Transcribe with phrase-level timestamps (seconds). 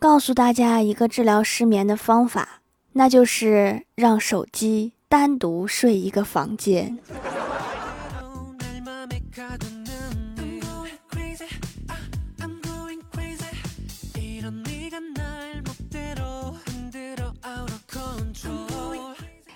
[0.00, 2.62] 告诉大家一个治疗失眠的方法，
[2.94, 6.96] 那就是让手机单独睡一个房间。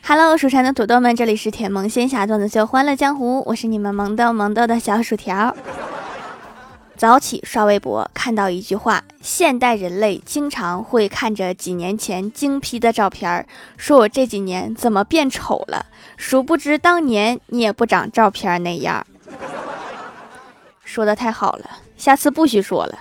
[0.03, 5.57] Hello，蜀山的土豆们，这里是甜萌仙侠段子秀欢乐江湖，我是你们萌豆萌豆的小薯条。
[6.97, 15.87] 早起刷微博，看到一句话：现代人类经常会看着几年前精 P 的照片，说我这几年怎么变丑了？
[16.17, 19.05] 殊不知当年你也不长照片那样。
[20.85, 22.99] 说的太好了，下次不许说了。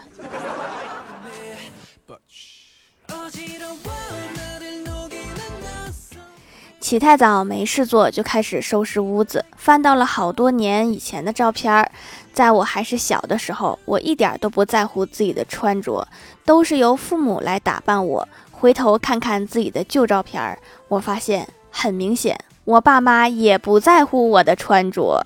[6.84, 11.90] 起太早，没事做，就开始收拾屋子，翻到了好多年以前的照片儿。
[12.34, 16.06] 在我还是小的时候，我一点都不在乎自己的穿着，
[16.44, 18.28] 都是由父母来打扮我。
[18.52, 20.60] 回头看看自己的旧照片儿，
[20.90, 25.26] 我发现很明显，我爸妈也不在乎我的穿着。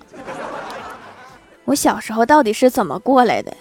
[1.64, 3.52] 我小时候到底是怎么过来的？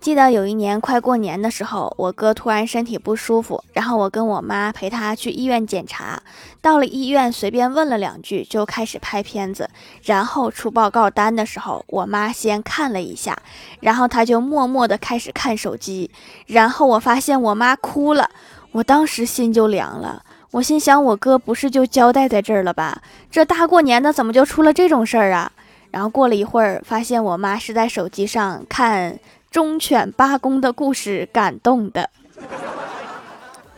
[0.00, 6.22] 记得有一年快过年的时候，我哥突然身体不舒服，然后我跟我妈陪他去医院检查。
[6.60, 9.68] 到了医院，随便问了两句，就开始拍片子。
[10.04, 13.36] 然后出报告单的时候，我妈先看了一下，
[13.80, 16.08] 然后他就默默地开始看手机。
[16.46, 18.30] 然后我发现我妈哭了，
[18.70, 20.22] 我当时心就凉了。
[20.52, 23.02] 我心想，我哥不是就交代在这儿了吧？
[23.32, 25.50] 这大过年的，怎么就出了这种事儿啊？
[25.90, 29.18] 然后过了一会儿，发现我妈是在手机上看。
[29.50, 32.10] 忠犬八公的故事感动的，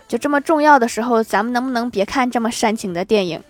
[0.09, 3.43] 就这么重要的时候，咱们能不能别看这么煽情的电影？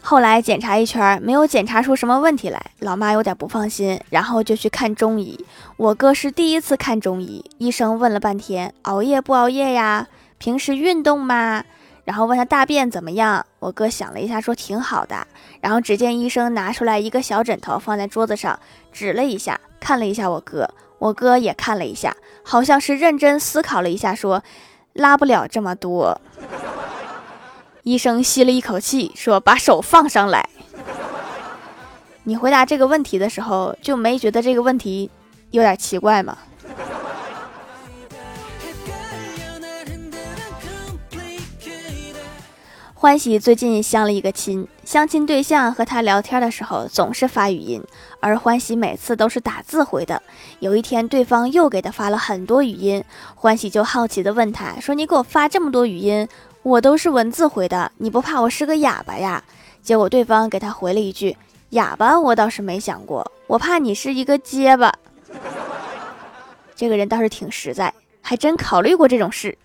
[0.00, 5.44] 后来检查一圈，没有检查出什么问题来，老妈有点不放心，然后就去看中医。
[5.76, 10.08] 我哥是第一次看中医，医生问了半天，熬夜不熬夜呀？
[10.38, 11.64] 平时运动吗？
[12.04, 13.44] 然后问他大便怎么样？
[13.58, 15.26] 我哥想了一下，说挺好的。
[15.60, 18.58] 然后只见医生拿出来一个小枕头放在桌子上，
[18.92, 20.68] 指了一下，看了一下我哥，
[20.98, 24.42] 我哥也看了一下，好像是认真思考了一下，说
[24.94, 26.20] 拉不了这么多。
[27.82, 30.48] 医生吸了一口气，说把手放上来。
[32.24, 35.10] 你回答这个问题的时候，就没觉得这个问题
[35.50, 36.36] 有点奇怪吗？
[43.00, 47.82] 欢喜最近相了一个亲，相亲对象和他聊天的时候总是发语音，
[48.20, 50.22] 而欢喜每次都是打字回的。
[50.58, 53.02] 有一天，对方又给他发了很多语音，
[53.34, 56.28] 欢喜就好奇的问他说：“你给我发这么多语音，
[56.62, 59.42] 我都是文字回的，你不怕我是个哑巴呀？”
[59.80, 61.34] 结果对方给他回了一句
[61.70, 64.92] ：“哑巴我倒是没想过，我怕你是一个结巴。”
[66.76, 69.56] 这个人倒是挺实在，还真考虑过这种事。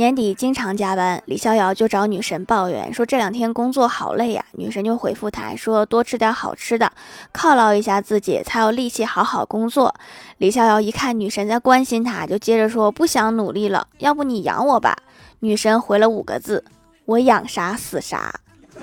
[0.00, 4.42] 年底经常加班，李逍遥就找女神抱怨说这两天工作好累呀。
[4.52, 6.90] 女神就回复他说多吃点好吃的，
[7.34, 9.94] 犒劳一下自己，才有力气好好工作。
[10.38, 14.96] 李逍遥一看女神在关心他，就接着说不想努力了，要不你养我吧。
[15.40, 16.64] 女神回了五个字：
[17.04, 18.40] 我养啥死啥。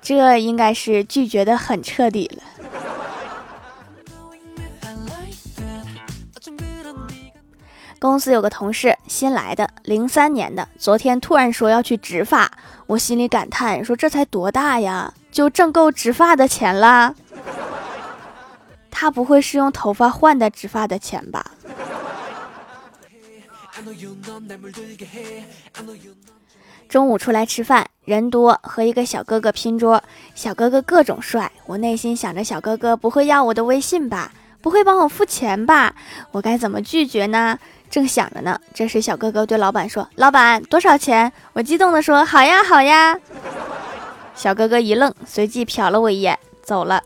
[0.00, 2.42] 这应该是拒绝的很彻底了。
[8.08, 12.50] 公司有个同事新来的，零三年的，昨天突然说要去植发，
[12.86, 17.14] 我心里感叹说这才多大呀，就挣够植发的钱了？
[18.90, 21.44] 他不会是用头发换的植发的钱吧？
[26.88, 30.02] 中午出来吃饭，人多，和一个小哥哥拼桌，
[30.34, 34.32] 小哥哥各种帅，我内心想着小哥哥不会要我的微信吧？
[34.62, 35.94] 不会帮我付钱吧？
[36.32, 37.58] 我该怎么拒绝呢？
[37.90, 43.18] 正想着呢，这时小哥哥对老板说：“老板，多少钱？”我激动地说：“好呀，好呀。”
[44.36, 47.02] 小哥哥一愣，随即瞟了我一眼，走了。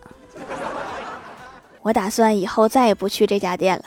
[1.83, 3.85] 我打算以后再也不去这家店了。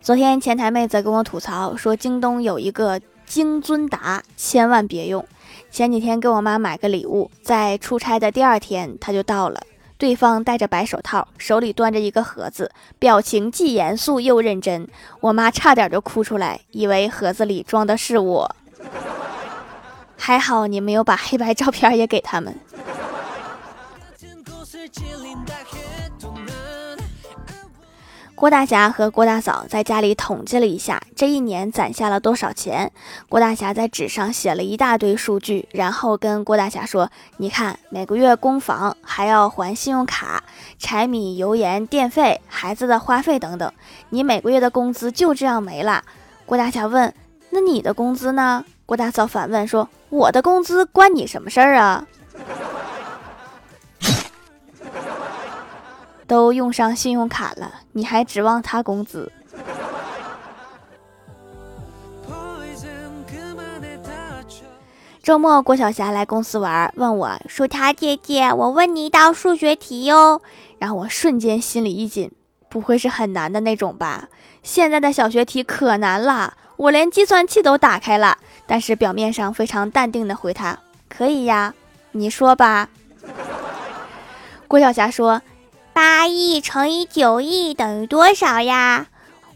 [0.00, 5.26] 昨天前台妹子跟我吐槽说，京东有一个京尊达，千万别用。
[5.70, 9.60] 前几天给我妈买个礼物，在出差的第二天，它就到了。
[10.04, 14.86] 对方戴着白手套，手里端着一个盒子，表情既严肃又认真。
[15.20, 18.54] 我妈差点就哭出来，以为盒子里装的是我。
[20.18, 22.54] 还好你没有把黑白照片也给他们。
[28.44, 32.92] 郭大侠和郭大嫂在家里统计了一下，这一年攒下了多少钱。
[33.26, 40.44] 郭大侠在纸上写了一大堆数据，然后跟郭大侠说：“你看，每个月供房还要还信用卡、
[40.78, 43.72] 柴米油盐电费、孩子的花费等等，
[44.10, 46.04] 你每个月的工资就这样没了。”
[46.44, 47.14] 郭大侠问
[47.48, 52.06] ：“那你的工资呢？”郭大嫂反问说：“我的工资关你什么事儿啊？”
[56.26, 59.30] 都用上信用卡了，你还指望他工资？
[65.22, 70.42] 周末，郭晓霞来公司玩，问我：“薯条姐姐，我问你一道数学题哟。”
[70.78, 72.30] 然后我瞬间心里一紧，
[72.68, 74.28] 不会是很难的那种吧？
[74.62, 78.36] 现在的小学题可难了，我连计算器都打开了，
[78.66, 80.78] 但是表面上非常淡定的回他
[81.08, 81.72] ：“可以呀，
[82.12, 82.90] 你说吧。”
[84.68, 85.40] 郭晓霞说。
[85.94, 89.06] 八亿乘以九亿等于多少呀？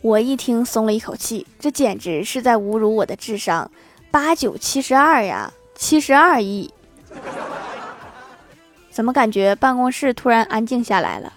[0.00, 3.69] 我一听松了一口气，这简直是在侮辱我的智商。
[4.12, 6.73] 八九七十二呀，七十二亿。
[8.88, 11.32] 怎么感觉办公室突然安静下来了？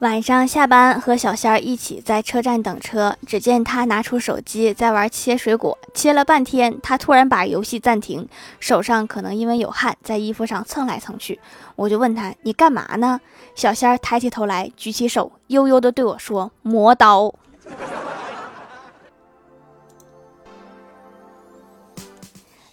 [0.00, 8.28] 晚上下班和小仙儿一起在车站等车，只见他拿出手机在玩切水果，切了半天，他突然把游戏暂停，
[8.60, 11.40] 手上可能因为有汗，在衣服上蹭来蹭去。
[11.76, 13.18] 我就问他：“你干嘛呢？”
[13.56, 17.34] 小仙儿抬起头来，举起手，悠悠地对我说：“磨刀。”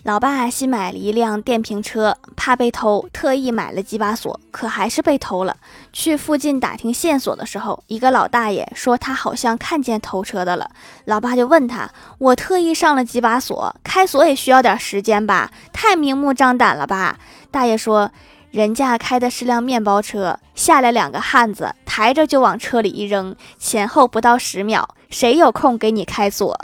[0.03, 5.55] 老爸新买了一辆电瓶车，怕被偷，特意买了几把锁，可还是被偷了。
[5.93, 10.69] 去附近打听线索的时候，一个老大爷说他好像看见偷车的了。
[11.05, 11.89] 老爸就问他
[12.19, 15.49] ：“我特意上了几把锁，开锁也需要点时间吧？
[15.71, 17.17] 太明目张胆了吧？”
[17.49, 18.11] 大爷说
[18.51, 26.59] ：“人家开的是辆面包车，下来两个汉子，抬着就往车里一扔，前后不到十秒，谁有空给你开锁？”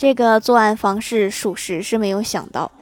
[0.00, 2.72] 这个作案方式，属实是没有想到。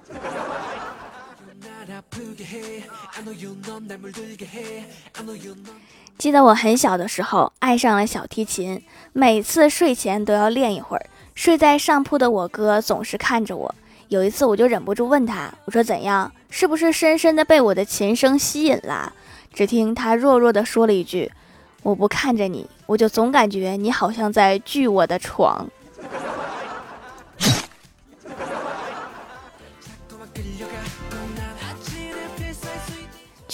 [6.17, 8.81] 记得我很小的时候，爱上了小提琴，
[9.13, 11.05] 每次睡前都要练一会儿。
[11.35, 13.75] 睡在上铺的我哥总是看着我。
[14.07, 16.31] 有一次，我就忍不住问他：“我说怎样？
[16.51, 19.13] 是不是深深的被我的琴声吸引了？”
[19.53, 21.33] 只听他弱弱的说了一句
[21.83, 25.69] ：“我不看着你，我就总感觉你好像在锯我的床。”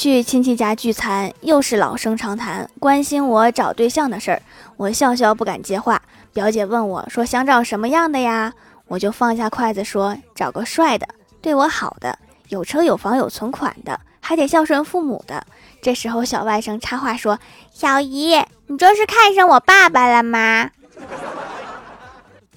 [0.04, 4.42] 去亲戚家聚餐，又是老生常谈，关心我找对象的事儿。
[4.76, 6.02] 我笑笑不敢接话。
[6.34, 8.52] 表姐问我说：“想找什么样的呀？”
[8.86, 11.08] 我就放下筷子说：“找个帅的，
[11.40, 12.18] 对我好的，
[12.48, 15.42] 有车有房有存款的，还得孝顺父母的。”
[15.80, 17.38] 这时候小外甥插话说
[17.72, 18.34] ：“小姨，
[18.66, 20.70] 你这是看上我爸爸了吗？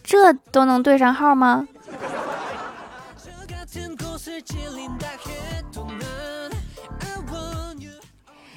[0.03, 1.65] 这都能对上号吗？”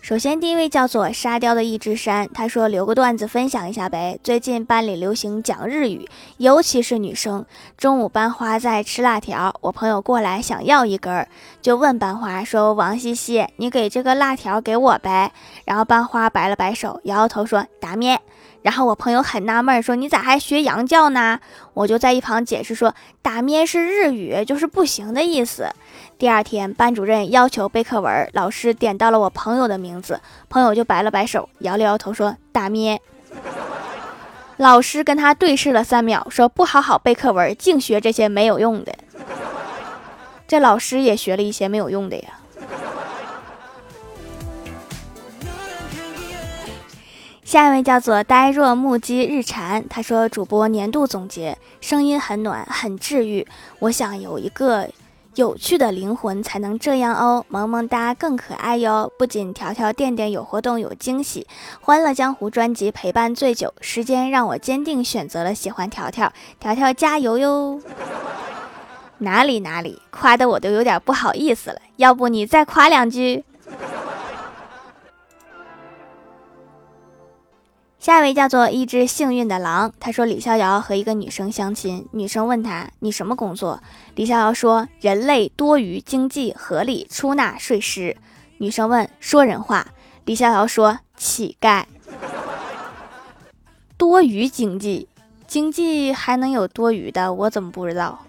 [0.00, 4.18] 首先，第一位叫做沙雕的一只山，他说留个段子分享一下呗。
[4.22, 7.44] 最近班里流行讲日语，尤其是女生。
[7.76, 11.28] 中午班花在吃辣条，我朋友过来想要一根儿，
[11.60, 15.32] 就问班花说：“王西西，你给这个辣条给我呗。”
[15.66, 18.18] 然后班花摆了摆手，摇摇头说：“打面。”
[18.62, 21.38] 然后我朋友很纳闷，说：“你咋还学洋教呢？”
[21.74, 25.68] 我就在一旁解释说：“打咩是日语，就是不行的意思。”
[26.18, 33.00] 第二天，班主任要求背课文，老师点到了我朋友的名字，朋友就摆了摆手，摇了摇头说：“打咩。”
[34.58, 38.92] 老师跟他对视了三秒，说：“不好好背课文，净学这些没有用的。”
[40.48, 42.37] 这老师也学了一些没有用的呀。
[47.48, 53.46] 下一位叫做呆若木鸡日蝉，他说：“主播年度总结，声音很暖，很治愈。
[53.78, 54.86] 我想有一个
[55.34, 59.10] 有趣的灵魂才能这样哦，萌萌哒更可爱哟。
[59.18, 61.46] 不仅条条垫垫有活动有惊喜，
[61.80, 67.80] 欢乐江湖专辑陪伴最久，时间让我坚定选择了喜欢条条，条条加油哟！
[69.20, 73.46] 哪里哪里，夸的我都有点不好意思了，要不你再夸两句？”
[78.08, 83.82] 下一位叫做一只幸运的狼，他说李逍遥和一个女生相亲，女生问他你什么工作？
[84.14, 88.16] 李逍遥说人类多余经济合理出纳税师。
[88.56, 89.88] 女生问说人话，
[90.24, 91.84] 李逍遥说乞丐。
[93.98, 95.06] 多余经济，
[95.46, 97.34] 经济还能有多余的？
[97.34, 98.24] 我怎么不知道？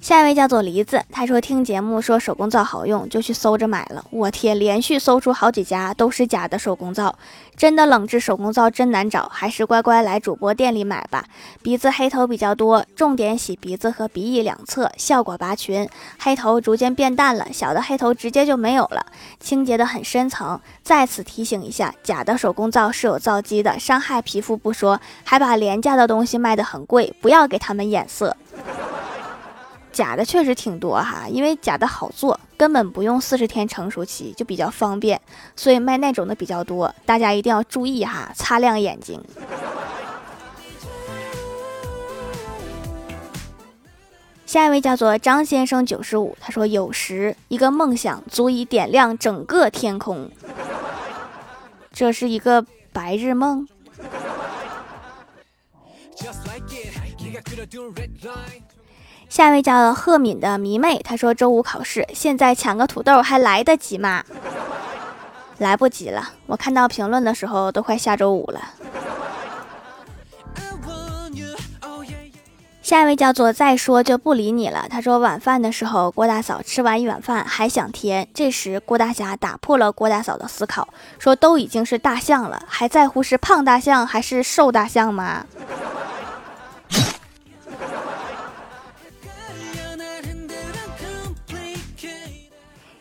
[0.00, 4.04] 下一位叫做梨子，他说听节目说手工皂好用，就去搜着买了。
[4.10, 7.18] 我天，连续搜出好几家都是假的手工皂，
[7.56, 11.24] 真的冷制手工皂真难找，还是乖乖来主播店里买吧。
[11.62, 15.88] 鼻子黑头比较多，重点洗鼻子和鼻翼两侧，效果拔群，
[16.18, 19.04] 黑头逐渐变淡了，小的黑头直接就没有了，
[19.40, 20.60] 清洁的很深层。
[20.84, 28.36] 再次提醒一下，假的手工皂是有皂基的，伤害皮肤不说，还把廉价的东西卖得很贵，不要给他们眼色。
[29.98, 35.20] 假的确实挺多哈，因为假的好做，根本不用四十天成熟期，就比较方便，
[35.56, 36.94] 所以卖那种的比较多。
[37.04, 39.20] 大家一定要注意哈，擦亮眼睛。
[44.46, 50.30] 下一位叫做张先生九十五，他说：“有时一个梦想足以点亮整个天空。”
[51.90, 53.66] 这是一个白日梦。
[59.28, 64.24] 下一位叫赫敏的迷妹，她说周五考试，现在抢个土豆还来得及吗？
[65.58, 68.60] 来不及了，我看到评论的时候都快下周五了。
[72.80, 85.44] 下一位叫做再说就不理你了，他说晚饭的时候，郭大嫂吃完一碗饭还想添，这时郭大侠打破了郭大嫂的思考，说都已经是大象了，还在乎是胖大象还是瘦大象吗？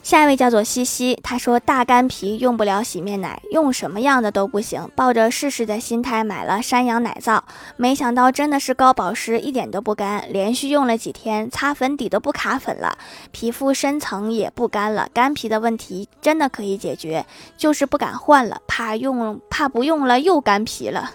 [0.08, 4.90] 下一位叫做西西，他说大干皮用不了洗面奶，用什么样的都不行。
[4.96, 7.44] 抱着试试的心态买了山羊奶皂，
[7.76, 10.24] 没想到真的是高保湿，一点都不干。
[10.32, 12.98] 连续用了几天，擦粉底都不卡粉了，
[13.34, 15.10] 皮肤深层也不干了。
[15.14, 17.26] 干皮的问题真的可以解决，
[17.58, 21.12] 就是不敢换了，怕用怕不用了又干皮了。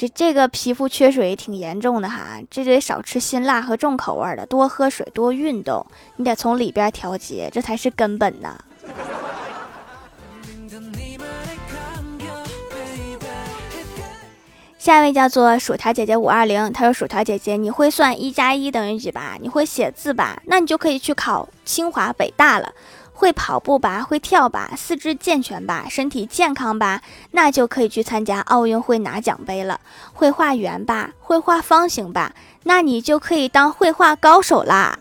[0.00, 8.56] 这这个皮肤缺水挺严重的哈，这得少吃辛辣和重口味的，多喝水，多运动，你得从里边调节，这才是根本呐。
[14.78, 19.36] 下一位叫做薯条姐姐五二零，她说：“薯条姐姐，你会算一加一等于几吧？
[19.40, 20.40] 你会写字吧？
[20.46, 22.72] 那你就可以去考清华北大了。”
[23.18, 29.80] 会跑步吧，会跳吧，四肢健全吧，身体健康吧，那就可以去参加奥运会拿奖杯了。
[30.12, 32.32] 会画圆吧，会画方形吧，
[32.62, 34.96] 那你就可以当绘画高手啦。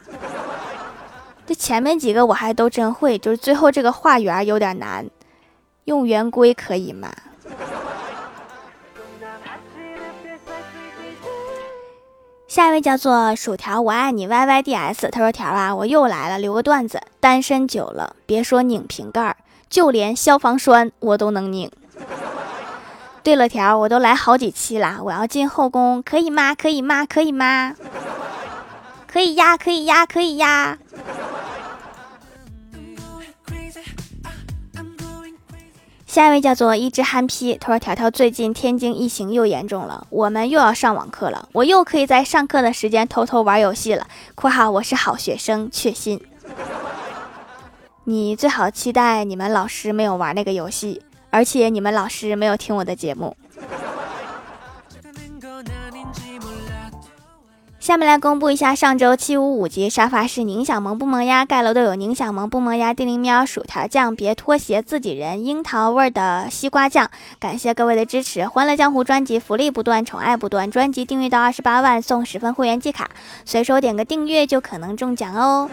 [1.45, 5.07] 这前面几个我还都真会，就是最后这个画圆有点难，
[5.85, 7.13] 用圆规可以吗？
[12.57, 15.09] 下一位叫做薯条，我爱你 Y Y D S。
[15.11, 16.99] 他说：“条啊，我又来了，留个段子。
[17.19, 19.35] 单身久了，别说拧瓶盖，
[19.69, 21.69] 就连消防栓我都能拧。
[23.21, 26.55] 对了，条，我都来好几期了，我要进后宫，可以吗？
[26.55, 27.05] 可以吗？
[27.05, 27.75] 可以吗？
[29.05, 30.79] 可以呀，可以呀，可以呀。”
[36.17, 44.07] 下一位叫做一只憨批，他说：“条条最近天津疫情又严重了，我们又要上网课了，我又可以在上课的时间偷偷玩游戏了。
[44.33, 46.19] ”（括号我是好学生，确信。）
[48.05, 53.37] 你最好期待你们老师没有玩那个游戏，而且你们老师没有听我的节目。
[57.87, 61.45] 下面来公布一下上周七五五级沙发是宁小萌不萌呀？
[61.45, 62.93] 盖楼都有宁小萌不萌呀？
[62.93, 68.45] 叮铃喵薯条酱别拖鞋自己人樱桃味的西瓜酱，感谢各位的支持！
[68.45, 73.09] 欢乐江湖专辑福利不断，宠爱不断，专辑订阅到二十八万送十份会员季卡，
[73.45, 75.69] 随手点个订阅就可能中奖哦！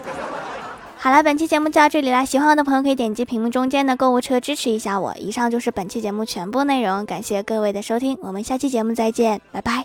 [0.95, 5.13] 好了，本期节目就到这里啦，喜欢我的朋友可以点击屏幕中间的购物车支持一下我。
[5.17, 9.83] 以上就是本期节目全部内容，感谢各位的收听，我们下期节目再见，拜拜。